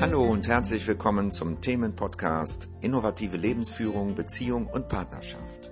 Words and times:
Hallo 0.00 0.24
und 0.24 0.48
herzlich 0.48 0.86
willkommen 0.86 1.30
zum 1.30 1.60
Themenpodcast 1.60 2.70
Innovative 2.80 3.36
Lebensführung, 3.36 4.14
Beziehung 4.14 4.66
und 4.66 4.88
Partnerschaft. 4.88 5.70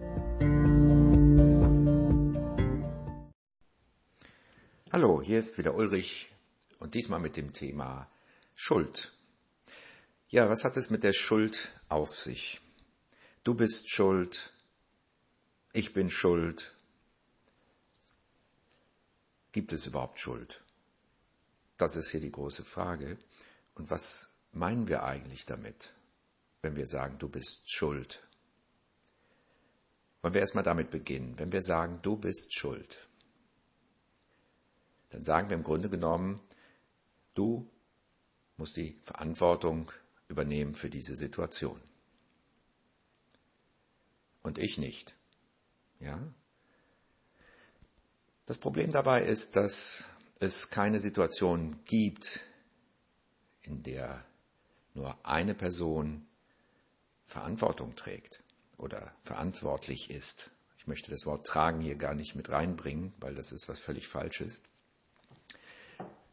Hallo, 4.93 5.22
hier 5.22 5.38
ist 5.38 5.56
wieder 5.56 5.75
Ulrich 5.75 6.30
und 6.79 6.93
diesmal 6.93 7.20
mit 7.20 7.38
dem 7.38 7.54
Thema 7.54 8.06
Schuld. 8.54 9.14
Ja, 10.29 10.50
was 10.50 10.62
hat 10.62 10.76
es 10.76 10.90
mit 10.90 11.04
der 11.04 11.14
Schuld 11.14 11.72
auf 11.88 12.14
sich? 12.14 12.60
Du 13.45 13.54
bist 13.54 13.88
schuld, 13.88 14.52
ich 15.72 15.95
bin 15.95 16.10
schuld. 16.10 16.76
Gibt 19.52 19.72
es 19.72 19.86
überhaupt 19.86 20.20
Schuld? 20.20 20.62
Das 21.79 21.96
ist 21.96 22.10
hier 22.10 22.20
die 22.20 22.30
große 22.30 22.62
Frage. 22.62 23.16
Und 23.78 23.91
was 23.91 24.34
meinen 24.52 24.88
wir 24.88 25.05
eigentlich 25.05 25.46
damit, 25.46 25.95
wenn 26.62 26.77
wir 26.77 26.86
sagen, 26.86 27.19
du 27.19 27.28
bist 27.28 27.70
schuld? 27.70 28.28
Wollen 30.20 30.34
wir 30.34 30.41
erstmal 30.41 30.64
damit 30.64 30.91
beginnen. 30.91 31.38
Wenn 31.38 31.52
wir 31.52 31.62
sagen, 31.62 32.00
du 32.02 32.16
bist 32.16 32.52
schuld, 32.55 33.09
dann 35.10 35.22
sagen 35.22 35.48
wir 35.48 35.56
im 35.56 35.62
Grunde 35.62 35.88
genommen, 35.88 36.41
du 37.34 37.70
musst 38.56 38.77
die 38.77 38.98
Verantwortung 39.05 39.91
übernehmen 40.27 40.74
für 40.74 40.91
diese 40.91 41.14
Situation. 41.14 41.80
Und 44.42 44.58
ich 44.58 44.77
nicht. 44.77 45.16
Ja? 46.00 46.20
Das 48.47 48.58
Problem 48.58 48.91
dabei 48.91 49.22
ist, 49.22 49.56
dass 49.56 50.08
es 50.41 50.70
keine 50.70 50.98
Situation 50.98 51.84
gibt, 51.84 52.45
in 53.68 53.82
der 53.82 54.24
nur 54.94 55.16
eine 55.24 55.55
Person 55.55 56.27
Verantwortung 57.24 57.94
trägt 57.94 58.42
oder 58.78 59.12
verantwortlich 59.22 60.10
ist. 60.10 60.50
Ich 60.78 60.86
möchte 60.86 61.10
das 61.10 61.27
Wort 61.27 61.47
tragen 61.47 61.80
hier 61.80 61.97
gar 61.97 62.14
nicht 62.14 62.34
mit 62.34 62.50
reinbringen, 62.50 63.12
weil 63.20 63.34
das 63.34 63.52
ist 63.52 63.69
was 63.69 63.78
völlig 63.78 64.08
Falsches. 64.08 64.62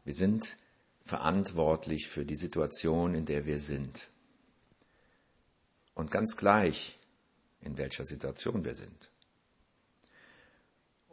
Wir 0.04 0.14
sind 0.14 0.56
verantwortlich 1.04 2.08
für 2.08 2.24
die 2.24 2.36
Situation, 2.36 3.14
in 3.14 3.26
der 3.26 3.46
wir 3.46 3.60
sind. 3.60 4.08
Und 5.94 6.10
ganz 6.10 6.36
gleich, 6.36 6.98
in 7.60 7.76
welcher 7.78 8.04
Situation 8.04 8.64
wir 8.64 8.74
sind. 8.74 9.10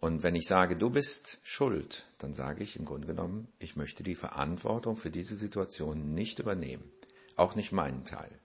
Und 0.04 0.22
wenn 0.22 0.36
ich 0.36 0.48
sage, 0.48 0.76
du 0.76 0.90
bist 0.90 1.38
schuld, 1.44 2.04
dann 2.18 2.34
sage 2.34 2.62
ich 2.62 2.76
im 2.76 2.84
Grunde 2.84 3.08
genommen, 3.08 3.48
ich 3.58 3.78
möchte 3.78 4.04
die 4.04 4.16
Verantwortung 4.16 4.98
für 4.98 5.10
diese 5.10 5.34
Situation 5.34 6.14
nicht 6.14 6.40
übernehmen, 6.40 6.92
auch 7.38 7.56
nicht 7.56 7.72
meinen 7.72 8.04
Teil. 8.04 8.38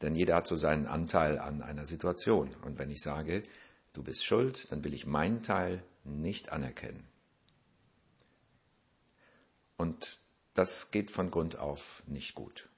Denn 0.00 0.14
jeder 0.14 0.36
hat 0.36 0.46
so 0.46 0.56
seinen 0.56 0.86
Anteil 0.86 1.38
an 1.38 1.60
einer 1.60 1.84
Situation. 1.84 2.56
Und 2.62 2.78
wenn 2.78 2.90
ich 2.90 3.02
sage, 3.02 3.42
du 3.92 4.02
bist 4.02 4.24
schuld, 4.24 4.72
dann 4.72 4.82
will 4.82 4.94
ich 4.94 5.04
meinen 5.04 5.42
Teil 5.42 5.82
nicht 6.04 6.52
anerkennen. 6.52 7.06
Und 9.76 10.20
das 10.54 10.90
geht 10.90 11.10
von 11.10 11.30
Grund 11.30 11.58
auf 11.58 12.02
nicht 12.06 12.34
gut. 12.34 12.70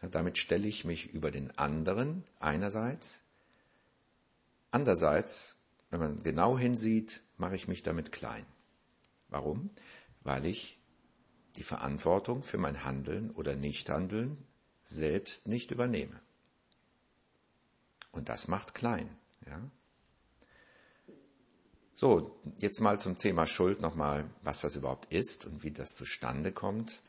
damit 0.00 0.36
stelle 0.36 0.66
ich 0.66 0.84
mich 0.84 1.14
über 1.14 1.30
den 1.30 1.56
anderen 1.56 2.24
einerseits, 2.40 3.22
andererseits 4.72 5.57
wenn 5.90 6.00
man 6.00 6.22
genau 6.22 6.58
hinsieht, 6.58 7.22
mache 7.36 7.56
ich 7.56 7.68
mich 7.68 7.82
damit 7.82 8.12
klein. 8.12 8.44
Warum? 9.28 9.70
Weil 10.22 10.46
ich 10.46 10.78
die 11.56 11.62
Verantwortung 11.62 12.42
für 12.42 12.58
mein 12.58 12.84
Handeln 12.84 13.30
oder 13.30 13.56
Nichthandeln 13.56 14.38
selbst 14.84 15.48
nicht 15.48 15.70
übernehme. 15.70 16.20
Und 18.12 18.28
das 18.28 18.48
macht 18.48 18.74
klein. 18.74 19.08
Ja? 19.46 19.60
So, 21.94 22.40
jetzt 22.58 22.80
mal 22.80 23.00
zum 23.00 23.18
Thema 23.18 23.46
Schuld 23.46 23.80
nochmal, 23.80 24.30
was 24.42 24.60
das 24.60 24.76
überhaupt 24.76 25.12
ist 25.12 25.46
und 25.46 25.64
wie 25.64 25.72
das 25.72 25.94
zustande 25.96 26.52
kommt. 26.52 27.00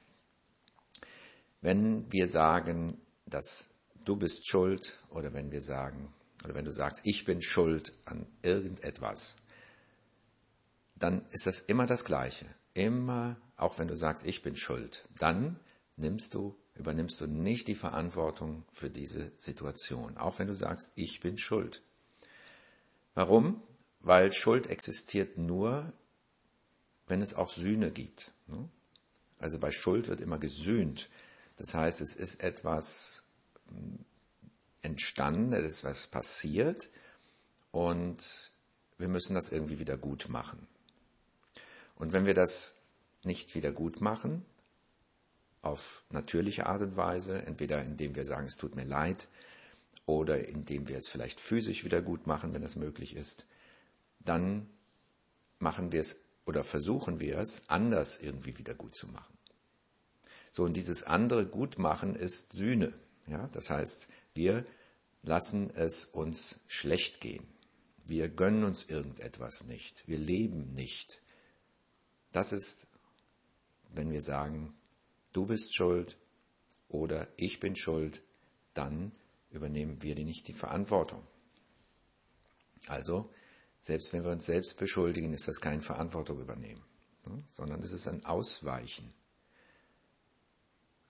Wenn 1.61 2.11
wir 2.11 2.27
sagen, 2.27 2.99
dass 3.25 3.75
du 4.05 4.15
bist 4.15 4.47
schuld 4.47 5.03
oder 5.09 5.33
wenn 5.33 5.51
wir 5.51 5.61
sagen, 5.61 6.13
oder 6.43 6.55
wenn 6.55 6.65
du 6.65 6.71
sagst, 6.71 7.01
ich 7.03 7.25
bin 7.25 7.41
schuld 7.41 7.93
an 8.05 8.25
irgendetwas, 8.41 9.37
dann 10.95 11.25
ist 11.31 11.47
das 11.47 11.61
immer 11.61 11.87
das 11.87 12.05
Gleiche. 12.05 12.45
Immer, 12.73 13.37
auch 13.57 13.79
wenn 13.79 13.87
du 13.87 13.95
sagst, 13.95 14.25
ich 14.25 14.41
bin 14.41 14.55
schuld, 14.55 15.07
dann 15.17 15.59
nimmst 15.97 16.33
du, 16.33 16.55
übernimmst 16.75 17.19
du 17.21 17.27
nicht 17.27 17.67
die 17.67 17.75
Verantwortung 17.75 18.65
für 18.71 18.89
diese 18.89 19.31
Situation. 19.37 20.17
Auch 20.17 20.39
wenn 20.39 20.47
du 20.47 20.55
sagst, 20.55 20.91
ich 20.95 21.19
bin 21.19 21.37
schuld. 21.37 21.81
Warum? 23.15 23.61
Weil 23.99 24.31
Schuld 24.31 24.67
existiert 24.67 25.37
nur, 25.37 25.91
wenn 27.07 27.21
es 27.21 27.33
auch 27.33 27.49
Sühne 27.49 27.91
gibt. 27.91 28.31
Ne? 28.47 28.69
Also 29.39 29.59
bei 29.59 29.71
Schuld 29.71 30.07
wird 30.07 30.21
immer 30.21 30.37
gesühnt. 30.37 31.09
Das 31.57 31.73
heißt, 31.73 31.99
es 31.99 32.15
ist 32.15 32.41
etwas 32.43 33.23
entstanden, 34.81 35.53
es 35.53 35.65
ist 35.65 35.83
was 35.83 36.07
passiert 36.07 36.89
und 37.71 38.51
wir 38.97 39.07
müssen 39.07 39.35
das 39.35 39.49
irgendwie 39.49 39.79
wieder 39.79 39.97
gut 39.97 40.29
machen. 40.29 40.67
Und 41.95 42.13
wenn 42.13 42.25
wir 42.25 42.33
das 42.33 42.75
nicht 43.23 43.55
wieder 43.55 43.71
gut 43.71 44.01
machen, 44.01 44.45
auf 45.61 46.03
natürliche 46.09 46.65
Art 46.65 46.81
und 46.81 46.95
Weise, 46.95 47.45
entweder 47.45 47.81
indem 47.81 48.15
wir 48.15 48.25
sagen, 48.25 48.47
es 48.47 48.57
tut 48.57 48.75
mir 48.75 48.85
leid, 48.85 49.27
oder 50.05 50.47
indem 50.47 50.87
wir 50.87 50.97
es 50.97 51.07
vielleicht 51.07 51.39
physisch 51.39 51.83
wieder 51.83 52.01
gut 52.01 52.25
machen, 52.25 52.53
wenn 52.53 52.63
das 52.63 52.75
möglich 52.75 53.15
ist, 53.15 53.45
dann 54.19 54.67
machen 55.59 55.91
wir 55.91 56.01
es 56.01 56.25
oder 56.45 56.63
versuchen 56.63 57.19
wir 57.19 57.37
es 57.37 57.69
anders 57.69 58.19
irgendwie 58.19 58.57
wieder 58.57 58.73
gut 58.73 58.95
zu 58.95 59.07
machen. 59.07 59.37
So, 60.51 60.63
und 60.63 60.73
dieses 60.73 61.03
andere 61.03 61.45
Gutmachen 61.45 62.15
ist 62.15 62.53
Sühne. 62.53 62.91
Ja, 63.27 63.47
das 63.53 63.69
heißt, 63.69 64.07
wir 64.39 64.65
lassen 65.21 65.69
es 65.75 66.05
uns 66.05 66.61
schlecht 66.67 67.19
gehen. 67.19 67.45
Wir 68.05 68.29
gönnen 68.29 68.63
uns 68.63 68.85
irgendetwas 68.85 69.65
nicht. 69.65 70.07
Wir 70.07 70.17
leben 70.17 70.69
nicht. 70.69 71.21
Das 72.31 72.53
ist, 72.53 72.87
wenn 73.93 74.11
wir 74.11 74.21
sagen, 74.21 74.73
du 75.33 75.45
bist 75.45 75.75
schuld 75.75 76.17
oder 76.87 77.27
ich 77.35 77.59
bin 77.59 77.75
schuld, 77.75 78.23
dann 78.73 79.11
übernehmen 79.51 80.01
wir 80.01 80.15
nicht 80.15 80.47
die 80.47 80.53
Verantwortung. 80.53 81.27
Also, 82.87 83.29
selbst 83.81 84.13
wenn 84.13 84.23
wir 84.23 84.31
uns 84.31 84.45
selbst 84.45 84.79
beschuldigen, 84.79 85.33
ist 85.33 85.49
das 85.49 85.59
keine 85.59 85.81
Verantwortung 85.81 86.39
übernehmen, 86.39 86.83
ne, 87.25 87.43
sondern 87.47 87.83
es 87.83 87.91
ist 87.91 88.07
ein 88.07 88.25
Ausweichen. 88.25 89.13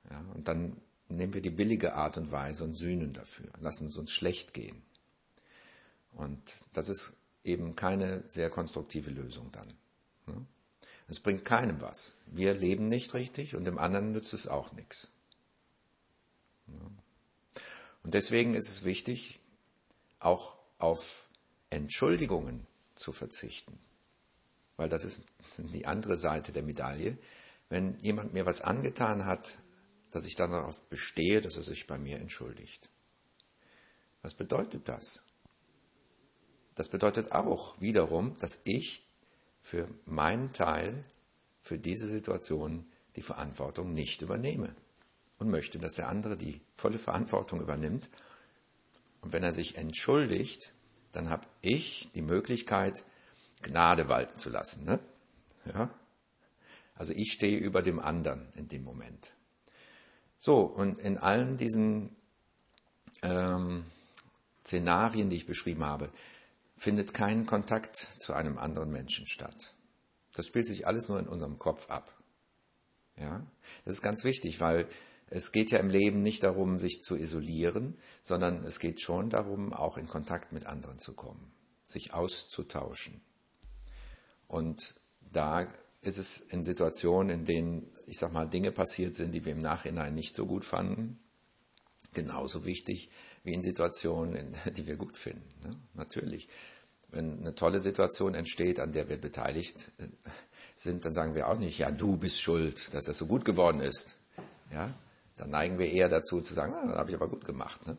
Ja, 0.09 0.19
und 0.33 0.47
dann 0.47 0.81
nehmen 1.09 1.33
wir 1.33 1.41
die 1.41 1.49
billige 1.49 1.93
Art 1.93 2.17
und 2.17 2.31
Weise 2.31 2.63
und 2.63 2.75
sühnen 2.75 3.13
dafür, 3.13 3.49
lassen 3.59 3.87
es 3.87 3.97
uns 3.97 4.11
schlecht 4.11 4.53
gehen. 4.53 4.81
Und 6.13 6.65
das 6.73 6.89
ist 6.89 7.17
eben 7.43 7.75
keine 7.75 8.23
sehr 8.27 8.49
konstruktive 8.49 9.09
Lösung 9.09 9.51
dann. 9.51 9.73
Ne? 10.27 10.45
Es 11.07 11.19
bringt 11.19 11.45
keinem 11.45 11.81
was. 11.81 12.15
Wir 12.27 12.53
leben 12.53 12.87
nicht 12.87 13.13
richtig 13.13 13.55
und 13.55 13.65
dem 13.65 13.79
anderen 13.79 14.11
nützt 14.11 14.33
es 14.33 14.47
auch 14.47 14.71
nichts. 14.73 15.09
Ne? 16.67 16.79
Und 18.03 18.13
deswegen 18.13 18.53
ist 18.53 18.69
es 18.69 18.85
wichtig, 18.85 19.39
auch 20.19 20.57
auf 20.77 21.29
Entschuldigungen 21.69 22.65
zu 22.95 23.11
verzichten. 23.11 23.77
Weil 24.77 24.89
das 24.89 25.03
ist 25.03 25.25
die 25.57 25.85
andere 25.85 26.17
Seite 26.17 26.51
der 26.51 26.63
Medaille. 26.63 27.17
Wenn 27.69 27.99
jemand 27.99 28.33
mir 28.33 28.45
was 28.45 28.61
angetan 28.61 29.25
hat, 29.25 29.57
dass 30.11 30.25
ich 30.25 30.35
dann 30.35 30.51
darauf 30.51 30.89
bestehe, 30.89 31.41
dass 31.41 31.55
er 31.55 31.63
sich 31.63 31.87
bei 31.87 31.97
mir 31.97 32.19
entschuldigt. 32.19 32.89
Was 34.21 34.33
bedeutet 34.33 34.87
das? 34.87 35.25
Das 36.75 36.89
bedeutet 36.89 37.31
auch 37.31 37.79
wiederum, 37.81 38.37
dass 38.39 38.61
ich 38.63 39.05
für 39.61 39.87
meinen 40.05 40.53
Teil, 40.53 41.03
für 41.61 41.77
diese 41.77 42.07
Situation 42.07 42.85
die 43.15 43.21
Verantwortung 43.21 43.93
nicht 43.93 44.21
übernehme 44.21 44.73
und 45.39 45.49
möchte, 45.49 45.79
dass 45.79 45.95
der 45.95 46.09
andere 46.09 46.37
die 46.37 46.61
volle 46.71 46.97
Verantwortung 46.97 47.61
übernimmt. 47.61 48.09
Und 49.21 49.33
wenn 49.33 49.43
er 49.43 49.53
sich 49.53 49.77
entschuldigt, 49.77 50.71
dann 51.11 51.29
habe 51.29 51.47
ich 51.61 52.09
die 52.15 52.21
Möglichkeit, 52.21 53.03
Gnade 53.61 54.07
walten 54.07 54.37
zu 54.37 54.49
lassen. 54.49 54.85
Ne? 54.85 54.99
Ja? 55.65 55.93
Also 56.95 57.13
ich 57.13 57.33
stehe 57.33 57.57
über 57.57 57.81
dem 57.81 57.99
anderen 57.99 58.51
in 58.55 58.67
dem 58.67 58.83
Moment. 58.83 59.33
So, 60.41 60.61
und 60.61 60.99
in 60.99 61.17
allen 61.17 61.57
diesen 61.57 62.15
ähm, 63.23 63.83
Szenarien, 64.63 65.29
die 65.29 65.35
ich 65.35 65.45
beschrieben 65.45 65.83
habe, 65.83 66.09
findet 66.77 67.13
kein 67.13 67.45
Kontakt 67.45 67.97
zu 67.97 68.31
einem 68.31 68.57
anderen 68.57 68.89
Menschen 68.89 69.27
statt. 69.27 69.75
Das 70.33 70.47
spielt 70.47 70.65
sich 70.65 70.87
alles 70.87 71.09
nur 71.09 71.19
in 71.19 71.27
unserem 71.27 71.59
Kopf 71.59 71.89
ab. 71.89 72.15
Ja, 73.17 73.45
das 73.83 73.95
ist 73.95 74.01
ganz 74.01 74.23
wichtig, 74.23 74.61
weil 74.61 74.87
es 75.27 75.51
geht 75.51 75.71
ja 75.71 75.79
im 75.79 75.89
Leben 75.89 76.21
nicht 76.21 76.43
darum, 76.43 76.79
sich 76.79 77.01
zu 77.01 77.17
isolieren, 77.17 77.97
sondern 78.21 78.63
es 78.63 78.79
geht 78.79 79.01
schon 79.01 79.29
darum, 79.29 79.73
auch 79.73 79.97
in 79.97 80.07
Kontakt 80.07 80.53
mit 80.53 80.65
anderen 80.65 80.99
zu 80.99 81.15
kommen, 81.15 81.51
sich 81.85 82.13
auszutauschen. 82.13 83.21
Und 84.47 84.95
da 85.19 85.67
ist 86.01 86.17
es 86.17 86.39
in 86.39 86.63
Situationen, 86.63 87.39
in 87.39 87.45
denen, 87.45 87.91
ich 88.05 88.17
sag 88.17 88.31
mal, 88.31 88.47
Dinge 88.47 88.71
passiert 88.71 89.15
sind, 89.15 89.33
die 89.33 89.45
wir 89.45 89.53
im 89.53 89.61
Nachhinein 89.61 90.15
nicht 90.15 90.35
so 90.35 90.45
gut 90.45 90.63
fanden, 90.63 91.19
genauso 92.13 92.65
wichtig 92.65 93.09
wie 93.43 93.53
in 93.53 93.61
Situationen, 93.61 94.55
die 94.77 94.87
wir 94.87 94.95
gut 94.95 95.17
finden. 95.17 95.49
Ne? 95.63 95.75
Natürlich. 95.93 96.47
Wenn 97.11 97.39
eine 97.39 97.55
tolle 97.55 97.79
Situation 97.79 98.35
entsteht, 98.35 98.79
an 98.79 98.91
der 98.91 99.09
wir 99.09 99.17
beteiligt 99.17 99.91
äh, 99.97 100.07
sind, 100.75 101.05
dann 101.05 101.13
sagen 101.13 101.35
wir 101.35 101.49
auch 101.49 101.57
nicht, 101.57 101.79
ja, 101.79 101.91
du 101.91 102.17
bist 102.17 102.39
schuld, 102.39 102.93
dass 102.93 103.05
das 103.05 103.17
so 103.17 103.25
gut 103.25 103.45
geworden 103.45 103.81
ist. 103.81 104.15
Ja, 104.71 104.93
dann 105.35 105.49
neigen 105.49 105.79
wir 105.79 105.91
eher 105.91 106.09
dazu 106.09 106.41
zu 106.41 106.53
sagen, 106.53 106.73
ah, 106.73 106.97
habe 106.97 107.09
ich 107.09 107.15
aber 107.15 107.27
gut 107.27 107.45
gemacht. 107.45 107.87
Ne? 107.87 107.97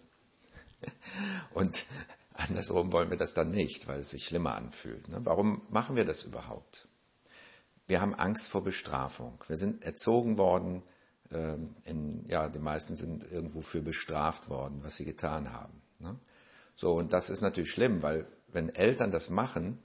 Und 1.52 1.86
andersrum 2.34 2.92
wollen 2.92 3.10
wir 3.10 3.16
das 3.18 3.34
dann 3.34 3.50
nicht, 3.50 3.88
weil 3.88 4.00
es 4.00 4.10
sich 4.10 4.24
schlimmer 4.24 4.54
anfühlt. 4.54 5.08
Ne? 5.08 5.18
Warum 5.24 5.62
machen 5.70 5.96
wir 5.96 6.04
das 6.04 6.22
überhaupt? 6.22 6.88
Wir 7.90 8.00
haben 8.00 8.14
Angst 8.14 8.48
vor 8.50 8.62
Bestrafung. 8.62 9.42
Wir 9.48 9.56
sind 9.56 9.82
erzogen 9.82 10.38
worden, 10.38 10.84
ähm, 11.32 11.74
in, 11.82 12.24
ja, 12.28 12.48
die 12.48 12.60
meisten 12.60 12.94
sind 12.94 13.28
irgendwo 13.28 13.62
für 13.62 13.82
bestraft 13.82 14.48
worden, 14.48 14.78
was 14.84 14.94
sie 14.94 15.04
getan 15.04 15.52
haben. 15.52 15.82
Ne? 15.98 16.16
So, 16.76 16.92
und 16.94 17.12
das 17.12 17.30
ist 17.30 17.40
natürlich 17.40 17.72
schlimm, 17.72 18.00
weil 18.00 18.28
wenn 18.46 18.68
Eltern 18.68 19.10
das 19.10 19.28
machen, 19.28 19.82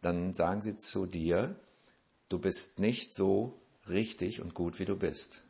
dann 0.00 0.32
sagen 0.32 0.62
sie 0.62 0.74
zu 0.74 1.04
dir, 1.04 1.54
du 2.30 2.38
bist 2.38 2.78
nicht 2.78 3.14
so 3.14 3.60
richtig 3.90 4.40
und 4.40 4.54
gut, 4.54 4.78
wie 4.78 4.86
du 4.86 4.96
bist. 4.96 5.42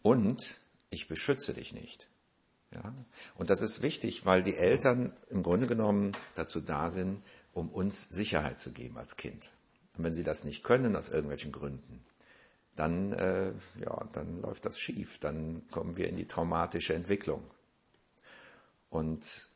Und 0.00 0.62
ich 0.88 1.06
beschütze 1.06 1.52
dich 1.52 1.74
nicht. 1.74 2.08
Ja? 2.72 2.94
Und 3.34 3.50
das 3.50 3.60
ist 3.60 3.82
wichtig, 3.82 4.24
weil 4.24 4.42
die 4.42 4.56
Eltern 4.56 5.12
im 5.28 5.42
Grunde 5.42 5.66
genommen 5.66 6.12
dazu 6.34 6.62
da 6.62 6.88
sind, 6.88 7.22
um 7.52 7.68
uns 7.68 8.08
Sicherheit 8.08 8.58
zu 8.58 8.72
geben 8.72 8.96
als 8.96 9.18
Kind. 9.18 9.52
Und 9.96 10.04
wenn 10.04 10.14
sie 10.14 10.24
das 10.24 10.44
nicht 10.44 10.62
können, 10.64 10.96
aus 10.96 11.10
irgendwelchen 11.10 11.52
Gründen, 11.52 12.04
dann, 12.76 13.12
äh, 13.12 13.52
ja, 13.80 14.08
dann 14.12 14.40
läuft 14.40 14.64
das 14.64 14.78
schief. 14.78 15.18
Dann 15.18 15.68
kommen 15.70 15.96
wir 15.96 16.08
in 16.08 16.16
die 16.16 16.26
traumatische 16.26 16.94
Entwicklung. 16.94 17.42
Und 18.88 19.48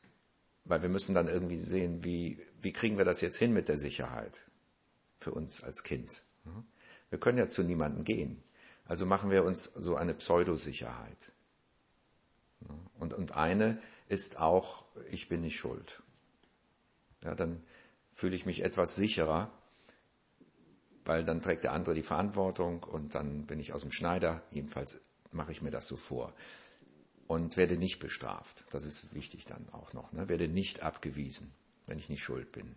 weil 0.65 0.83
wir 0.83 0.89
müssen 0.89 1.15
dann 1.15 1.29
irgendwie 1.29 1.57
sehen, 1.57 2.05
wie, 2.05 2.41
wie 2.61 2.73
kriegen 2.73 2.99
wir 2.99 3.05
das 3.05 3.21
jetzt 3.21 3.37
hin 3.37 3.53
mit 3.53 3.69
der 3.69 3.79
Sicherheit 3.79 4.47
für 5.19 5.33
uns 5.33 5.63
als 5.63 5.85
Kind. 5.85 6.23
Wir 7.09 7.21
können 7.21 7.39
ja 7.39 7.49
zu 7.49 7.63
niemandem 7.63 8.05
gehen. 8.05 8.43
Also 8.85 9.07
machen 9.07 9.31
wir 9.31 9.45
uns 9.45 9.65
so 9.65 9.97
eine 9.97 10.15
Pseudosicherheit. 10.15 11.33
Und, 12.99 13.15
und 13.15 13.37
eine 13.37 13.81
ist 14.09 14.41
auch, 14.41 14.87
ich 15.11 15.29
bin 15.29 15.41
nicht 15.41 15.57
schuld. 15.57 16.03
Ja, 17.23 17.35
dann 17.35 17.63
fühle 18.13 18.37
ich 18.37 18.47
mich 18.47 18.63
etwas 18.65 18.97
sicherer, 18.97 19.51
weil 21.07 21.25
dann 21.25 21.41
trägt 21.41 21.65
der 21.65 21.73
andere 21.73 21.95
die 21.95 22.03
Verantwortung 22.03 22.83
und 22.83 23.15
dann 23.15 23.47
bin 23.47 23.61
ich 23.61 23.73
aus 23.73 23.83
dem 23.83 23.93
Schneider. 23.93 24.43
Jedenfalls 24.51 25.01
mache 25.31 25.53
ich 25.53 25.63
mir 25.63 25.71
das 25.71 25.87
so 25.87 25.97
vor. 25.97 26.35
Und 27.29 27.57
werde 27.57 27.77
nicht 27.77 27.99
bestraft. 27.99 28.65
Das 28.71 28.85
ist 28.85 29.15
wichtig 29.15 29.47
dann 29.47 29.69
auch 29.73 29.93
noch. 29.93 30.13
Ne? 30.13 30.29
Werde 30.29 30.49
nicht 30.49 30.83
abgewiesen, 30.83 31.53
wenn 31.87 31.99
ich 31.99 32.09
nicht 32.09 32.23
schuld 32.23 32.53
bin. 32.53 32.77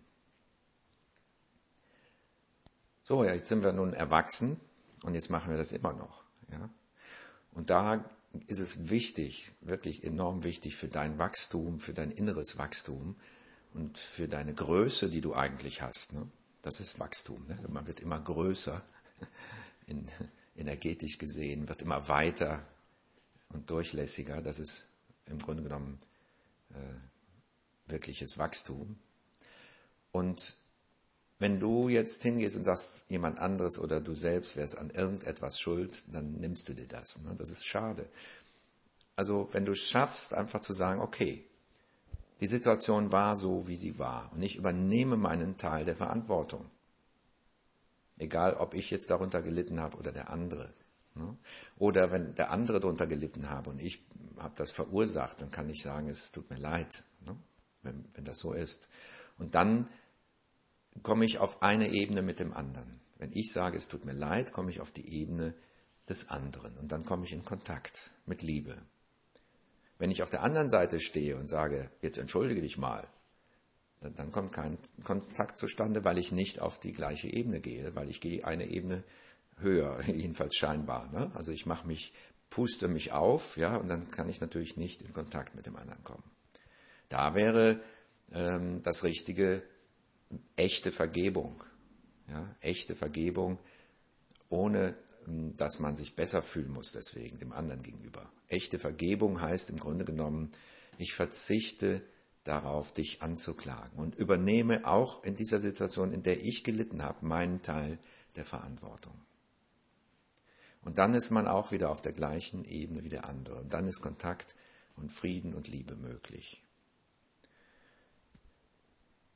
So, 3.04 3.24
ja, 3.24 3.34
jetzt 3.34 3.48
sind 3.48 3.64
wir 3.64 3.72
nun 3.72 3.92
erwachsen 3.92 4.60
und 5.02 5.14
jetzt 5.14 5.30
machen 5.30 5.50
wir 5.50 5.58
das 5.58 5.72
immer 5.72 5.92
noch. 5.92 6.24
Ja? 6.50 6.70
Und 7.52 7.70
da 7.70 8.04
ist 8.46 8.60
es 8.60 8.90
wichtig, 8.90 9.50
wirklich 9.60 10.04
enorm 10.04 10.44
wichtig 10.44 10.76
für 10.76 10.88
dein 10.88 11.18
Wachstum, 11.18 11.80
für 11.80 11.94
dein 11.94 12.12
inneres 12.12 12.58
Wachstum 12.58 13.16
und 13.74 13.98
für 13.98 14.28
deine 14.28 14.54
Größe, 14.54 15.10
die 15.10 15.20
du 15.20 15.34
eigentlich 15.34 15.82
hast. 15.82 16.12
Ne? 16.12 16.28
Das 16.62 16.80
ist 16.80 17.00
Wachstum. 17.00 17.46
Ne? 17.46 17.58
Man 17.68 17.86
wird 17.86 18.00
immer 18.00 18.20
größer, 18.20 18.82
in, 19.86 20.06
energetisch 20.56 21.18
gesehen, 21.18 21.68
wird 21.68 21.82
immer 21.82 22.08
weiter 22.08 22.66
und 23.50 23.68
durchlässiger. 23.70 24.42
Das 24.42 24.58
ist 24.58 24.88
im 25.26 25.38
Grunde 25.38 25.62
genommen 25.62 25.98
äh, 26.70 27.90
wirkliches 27.90 28.38
Wachstum. 28.38 28.98
Und 30.12 30.56
wenn 31.38 31.58
du 31.58 31.88
jetzt 31.88 32.22
hingehst 32.22 32.56
und 32.56 32.64
sagst, 32.64 33.06
jemand 33.08 33.38
anderes 33.38 33.78
oder 33.78 34.00
du 34.00 34.14
selbst 34.14 34.56
wärst 34.56 34.76
an 34.76 34.90
irgendetwas 34.90 35.58
schuld, 35.58 36.04
dann 36.14 36.32
nimmst 36.32 36.68
du 36.68 36.74
dir 36.74 36.86
das. 36.86 37.22
Ne? 37.22 37.34
Das 37.38 37.50
ist 37.50 37.66
schade. 37.66 38.06
Also 39.16 39.48
wenn 39.52 39.64
du 39.64 39.74
schaffst, 39.74 40.34
einfach 40.34 40.60
zu 40.60 40.72
sagen, 40.72 41.00
okay, 41.00 41.44
die 42.40 42.46
Situation 42.46 43.12
war 43.12 43.36
so, 43.36 43.68
wie 43.68 43.76
sie 43.76 43.98
war 43.98 44.32
und 44.32 44.42
ich 44.42 44.56
übernehme 44.56 45.16
meinen 45.16 45.56
Teil 45.56 45.84
der 45.84 45.96
Verantwortung. 45.96 46.70
Egal, 48.18 48.54
ob 48.54 48.74
ich 48.74 48.90
jetzt 48.90 49.10
darunter 49.10 49.42
gelitten 49.42 49.80
habe 49.80 49.96
oder 49.96 50.12
der 50.12 50.30
andere. 50.30 50.72
Ne? 51.14 51.36
Oder 51.78 52.10
wenn 52.10 52.34
der 52.34 52.50
andere 52.50 52.80
darunter 52.80 53.06
gelitten 53.06 53.50
habe 53.50 53.70
und 53.70 53.80
ich 53.80 54.04
habe 54.38 54.54
das 54.56 54.72
verursacht, 54.72 55.40
dann 55.40 55.50
kann 55.50 55.68
ich 55.68 55.82
sagen, 55.82 56.08
es 56.08 56.32
tut 56.32 56.50
mir 56.50 56.58
leid, 56.58 57.04
ne? 57.24 57.36
wenn, 57.82 58.04
wenn 58.14 58.24
das 58.24 58.38
so 58.38 58.52
ist. 58.52 58.88
Und 59.38 59.54
dann 59.54 59.88
komme 61.02 61.24
ich 61.24 61.38
auf 61.38 61.62
eine 61.62 61.90
Ebene 61.90 62.22
mit 62.22 62.40
dem 62.40 62.52
anderen. 62.52 63.00
Wenn 63.18 63.32
ich 63.32 63.52
sage, 63.52 63.76
es 63.76 63.88
tut 63.88 64.04
mir 64.04 64.12
leid, 64.12 64.52
komme 64.52 64.70
ich 64.70 64.80
auf 64.80 64.92
die 64.92 65.08
Ebene 65.08 65.54
des 66.08 66.30
anderen 66.30 66.76
und 66.78 66.90
dann 66.90 67.04
komme 67.04 67.24
ich 67.24 67.32
in 67.32 67.44
Kontakt 67.44 68.10
mit 68.26 68.42
Liebe. 68.42 68.76
Wenn 70.00 70.10
ich 70.10 70.22
auf 70.22 70.30
der 70.30 70.42
anderen 70.42 70.70
Seite 70.70 70.98
stehe 70.98 71.36
und 71.36 71.46
sage, 71.46 71.90
jetzt 72.00 72.16
entschuldige 72.16 72.62
dich 72.62 72.78
mal, 72.78 73.06
dann, 74.00 74.14
dann 74.14 74.32
kommt 74.32 74.50
kein 74.50 74.78
Kontakt 75.04 75.58
zustande, 75.58 76.02
weil 76.06 76.16
ich 76.16 76.32
nicht 76.32 76.58
auf 76.58 76.80
die 76.80 76.94
gleiche 76.94 77.28
Ebene 77.28 77.60
gehe, 77.60 77.94
weil 77.94 78.08
ich 78.08 78.22
gehe 78.22 78.42
eine 78.46 78.66
Ebene 78.66 79.04
höher, 79.58 80.00
jedenfalls 80.06 80.56
scheinbar. 80.56 81.12
Ne? 81.12 81.30
Also 81.34 81.52
ich 81.52 81.66
mache 81.66 81.86
mich, 81.86 82.14
puste 82.48 82.88
mich 82.88 83.12
auf, 83.12 83.58
ja, 83.58 83.76
und 83.76 83.88
dann 83.88 84.10
kann 84.10 84.30
ich 84.30 84.40
natürlich 84.40 84.78
nicht 84.78 85.02
in 85.02 85.12
Kontakt 85.12 85.54
mit 85.54 85.66
dem 85.66 85.76
anderen 85.76 86.02
kommen. 86.02 86.24
Da 87.10 87.34
wäre 87.34 87.78
ähm, 88.32 88.80
das 88.82 89.04
Richtige, 89.04 89.62
echte 90.56 90.92
Vergebung. 90.92 91.62
Ja, 92.26 92.56
echte 92.60 92.96
Vergebung, 92.96 93.58
ohne 94.48 94.94
dass 95.56 95.78
man 95.80 95.96
sich 95.96 96.16
besser 96.16 96.42
fühlen 96.42 96.72
muss 96.72 96.92
deswegen 96.92 97.38
dem 97.38 97.52
anderen 97.52 97.82
gegenüber. 97.82 98.30
Echte 98.48 98.78
Vergebung 98.78 99.40
heißt 99.40 99.70
im 99.70 99.78
Grunde 99.78 100.04
genommen, 100.04 100.50
ich 100.98 101.14
verzichte 101.14 102.02
darauf, 102.44 102.92
dich 102.92 103.22
anzuklagen 103.22 103.98
und 103.98 104.16
übernehme 104.16 104.86
auch 104.86 105.24
in 105.24 105.36
dieser 105.36 105.60
Situation, 105.60 106.12
in 106.12 106.22
der 106.22 106.42
ich 106.42 106.64
gelitten 106.64 107.02
habe, 107.02 107.26
meinen 107.26 107.62
Teil 107.62 107.98
der 108.36 108.44
Verantwortung. 108.44 109.14
Und 110.82 110.98
dann 110.98 111.14
ist 111.14 111.30
man 111.30 111.46
auch 111.46 111.72
wieder 111.72 111.90
auf 111.90 112.02
der 112.02 112.12
gleichen 112.12 112.64
Ebene 112.64 113.04
wie 113.04 113.10
der 113.10 113.26
andere. 113.26 113.60
Und 113.60 113.74
dann 113.74 113.86
ist 113.86 114.00
Kontakt 114.00 114.54
und 114.96 115.10
Frieden 115.10 115.54
und 115.54 115.68
Liebe 115.68 115.94
möglich. 115.96 116.62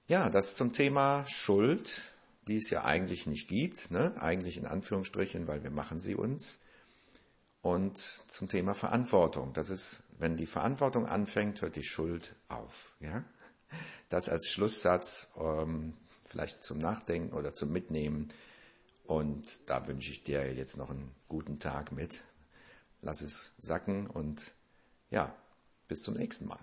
Ja, 0.07 0.31
das 0.31 0.57
zum 0.57 0.73
Thema 0.73 1.27
Schuld, 1.27 2.14
die 2.49 2.59
es 2.59 2.71
ja 2.71 2.85
eigentlich 2.85 3.27
nicht 3.27 3.49
gibt, 3.49 3.91
ne? 3.91 4.15
eigentlich 4.21 4.57
in 4.57 4.67
Anführungsstrichen, 4.67 5.47
weil 5.47 5.63
wir 5.63 5.71
machen 5.71 5.99
sie 5.99 6.15
uns. 6.15 6.61
Und 7.63 7.97
zum 7.97 8.49
Thema 8.49 8.75
Verantwortung. 8.75 9.55
Das 9.55 9.71
ist, 9.71 10.03
wenn 10.19 10.37
die 10.37 10.47
Verantwortung 10.47 11.07
anfängt, 11.07 11.63
hört 11.63 11.77
die 11.77 11.85
Schuld 11.85 12.37
auf. 12.49 12.95
Ja? 13.01 13.25
Das 14.11 14.29
als 14.29 14.51
Schlusssatz, 14.51 15.33
ähm, 15.41 15.95
vielleicht 16.29 16.63
zum 16.63 16.79
Nachdenken 16.79 17.33
oder 17.35 17.55
zum 17.55 17.73
Mitnehmen. 17.73 18.29
Und 19.05 19.71
da 19.71 19.87
wünsche 19.87 20.11
ich 20.11 20.23
dir 20.23 20.53
jetzt 20.55 20.77
noch 20.77 20.91
einen 20.91 21.11
guten 21.29 21.59
Tag 21.59 21.91
mit. 21.91 22.23
Lass 23.01 23.23
es 23.23 23.55
sacken 23.59 24.07
und 24.07 24.55
ja, 25.11 25.35
bis 25.89 26.03
zum 26.03 26.15
nächsten 26.15 26.47
Mal. 26.47 26.59